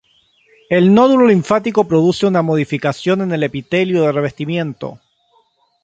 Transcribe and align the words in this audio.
El 0.71 0.95
nódulo 0.95 1.27
linfático 1.27 1.83
produce 1.87 2.25
una 2.25 2.41
modificación 2.41 3.21
en 3.21 3.33
el 3.33 3.43
epitelio 3.43 4.01
de 4.01 4.11
revestimiento. 4.11 4.99